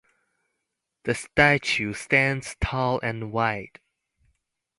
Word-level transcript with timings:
The 1.03 1.13
statue 1.13 1.93
stands 1.93 2.55
tall 2.59 2.99
and 3.03 3.31
wide. 3.31 3.79